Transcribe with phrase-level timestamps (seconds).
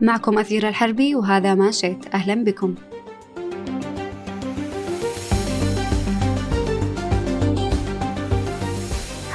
[0.00, 2.14] معكم أثير الحربي وهذا ما شئت.
[2.14, 2.74] أهلا بكم.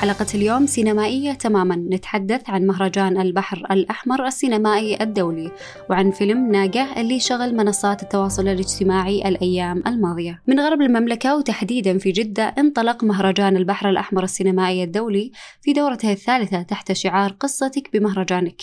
[0.02, 1.76] حلقة اليوم سينمائية تماما.
[1.76, 5.52] نتحدث عن مهرجان البحر الأحمر السينمائي الدولي
[5.90, 10.42] وعن فيلم ناقة اللي شغل منصات التواصل الاجتماعي الأيام الماضية.
[10.48, 15.32] من غرب المملكة وتحديدا في جدة انطلق مهرجان البحر الأحمر السينمائي الدولي
[15.62, 18.62] في دورته الثالثة تحت شعار قصتك بمهرجانك.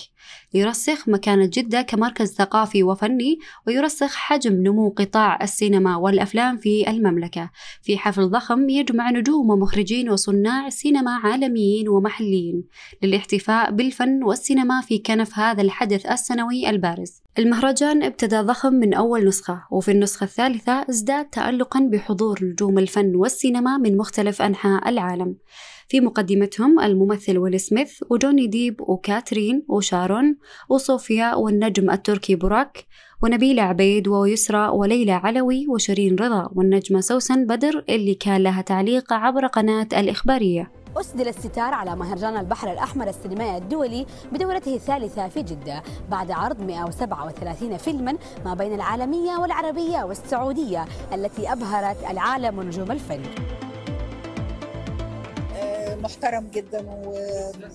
[0.54, 7.50] يرسخ مكانة جدة كمركز ثقافي وفني ويرسخ حجم نمو قطاع السينما والأفلام في المملكة.
[7.82, 12.64] في حفل ضخم يجمع نجوم ومخرجين وصناع سينما عالميين ومحليين
[13.02, 17.22] للاحتفاء بالفن والسينما في كنف هذا الحدث السنوي البارز.
[17.38, 23.78] المهرجان ابتدى ضخم من أول نسخة وفي النسخة الثالثة ازداد تألقا بحضور نجوم الفن والسينما
[23.78, 25.36] من مختلف أنحاء العالم.
[25.88, 30.36] في مقدمتهم الممثل ويل سميث وجوني ديب وكاترين وشارون
[30.68, 32.86] وصوفيا والنجم التركي براك
[33.22, 39.46] ونبيلة عبيد ويسرى وليلى علوي وشيرين رضا والنجمة سوسن بدر اللي كان لها تعليق عبر
[39.46, 40.70] قناة الإخبارية.
[41.00, 47.76] أسدل الستار على مهرجان البحر الأحمر السينمائي الدولي بدورته الثالثة في جدة بعد عرض 137
[47.76, 53.22] فيلما ما بين العالمية والعربية والسعودية التي أبهرت العالم ونجوم الفن.
[56.02, 56.84] محترم جدا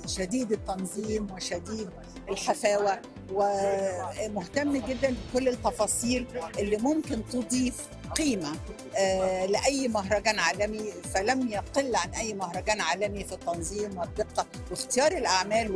[0.06, 1.90] وشديد التنظيم وشديد
[2.30, 3.00] الحفاوة.
[3.32, 6.26] ومهتم جدا بكل التفاصيل
[6.60, 8.52] اللي ممكن تضيف قيمة
[8.98, 15.72] آه، لأي مهرجان عالمي فلم يقل عن أي مهرجان عالمي في التنظيم والدقة واختيار الأعمال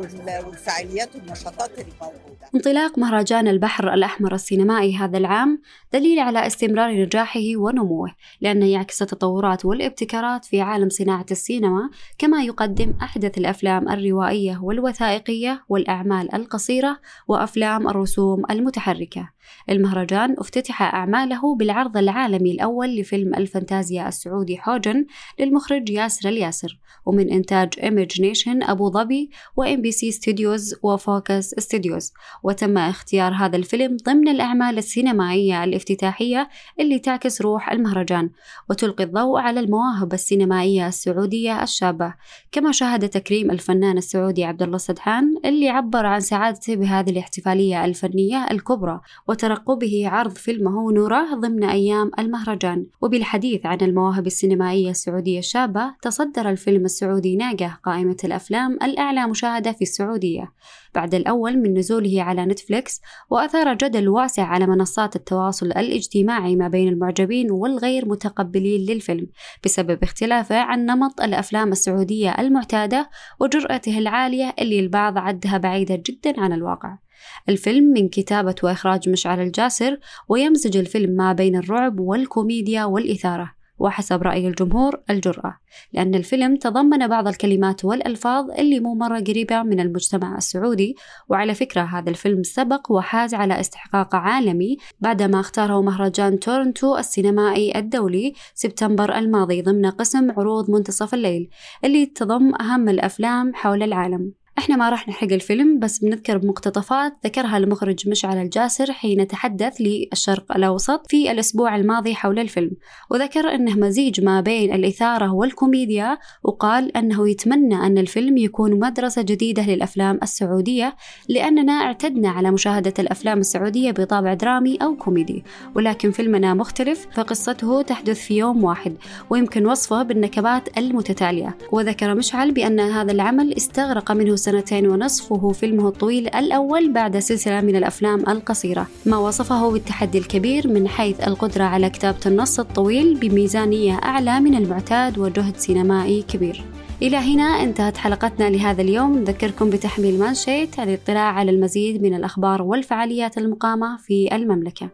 [0.45, 2.47] والفعاليات والنشاطات الموجوده.
[2.55, 5.61] انطلاق مهرجان البحر الأحمر السينمائي هذا العام
[5.93, 12.93] دليل على استمرار نجاحه ونموه لأنه يعكس التطورات والابتكارات في عالم صناعة السينما كما يقدم
[13.01, 16.99] أحدث الأفلام الروائية والوثائقية والأعمال القصيرة
[17.47, 19.29] وافلام الرسوم المتحركة.
[19.69, 25.05] المهرجان افتتح أعماله بالعرض العالمي الأول لفيلم الفانتازيا السعودي حوجن
[25.39, 32.13] للمخرج ياسر الياسري ومن إنتاج Image Nation أبو ظبي و MBC Studios و Vox Studios.
[32.43, 38.29] وتم اختيار هذا الفيلم ضمن الأعمال السينمائية الافتتاحية اللي تعكس روح المهرجان
[38.69, 42.13] وتلقي الضوء على المواهب السينمائية السعودية الشابة.
[42.51, 48.47] كما شهد تكريم الفنان السعودي عبد الله السدحان اللي عبر عن سعادته بهذه الاحتفالية الفنية
[48.51, 49.01] الكبرى.
[49.37, 52.85] وترقبه عرض فيلمه نوره ضمن أيام المهرجان.
[53.01, 59.81] وبالحديث عن المواهب السينمائية السعودية الشابة تصدر الفيلم السعودي ناقة قائمة الأفلام الأعلى مشاهدة في
[59.81, 60.53] السعودية.
[60.95, 66.87] بعد الأول من نزوله على نتفليكس وأثار جدل واسع على منصات التواصل الاجتماعي ما بين
[66.87, 69.27] المعجبين والغير متقبلين للفيلم
[69.65, 73.09] بسبب اختلافه عن نمط الأفلام السعودية المعتادة
[73.39, 77.06] وجرأته العالية اللي البعض عدها بعيدة جدا عن الواقع.
[77.49, 79.97] الفيلم من كتابة وإخراج مشعل الجاسر
[80.29, 85.57] ويمزج الفيلم ما بين الرعب والكوميديا والإثارة وحسب رأي الجمهور الجرأة
[85.93, 90.95] لأن الفيلم تضمن بعض الكلمات والألفاظ اللي مو مرة قريبة من المجتمع السعودي
[91.29, 98.33] وعلى فكرة هذا الفيلم سبق وحاز على استحقاق عالمي بعدما اختاره مهرجان تورنتو السينمائي الدولي
[98.53, 101.49] سبتمبر الماضي ضمن قسم عروض منتصف الليل
[101.83, 104.33] اللي تضم أهم الأفلام حول العالم.
[104.57, 110.55] إحنا ما راح نحرق الفيلم بس بنذكر بمقتطفات ذكرها المخرج مشعل الجاسر حين تحدث للشرق
[110.55, 112.71] الأوسط في الأسبوع الماضي حول الفيلم
[113.11, 119.65] وذكر أنه مزيج ما بين الإثارة والكوميديا وقال أنه يتمنى أن الفيلم يكون مدرسة جديدة
[119.67, 120.95] للأفلام السعودية
[121.29, 125.43] لأننا اعتدنا على مشاهدة الأفلام السعودية بطابع درامي أو كوميدي
[125.75, 128.97] ولكن فيلمنا مختلف فقصته تحدث في يوم واحد
[129.29, 135.87] ويمكن وصفه بالنكبات المتتالية وذكر مشعل بأن هذا العمل استغرق منه سنتين ونصف وهو فيلمه
[135.87, 138.87] الطويل الأول بعد سلسلة من الأفلام القصيرة.
[139.05, 145.19] ما وصفه بالتحدي الكبير من حيث القدرة على كتابة النص الطويل بميزانية أعلى من المعتاد
[145.19, 146.63] وجهد سينمائي كبير.
[147.01, 149.17] إلى هنا انتهت حلقتنا لهذا اليوم.
[149.17, 154.89] نذكركم بتحميل مانشيت للاطلاع على المزيد من الأخبار والفعاليات المقامة في المملكة.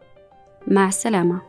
[0.67, 1.41] مع السلامة.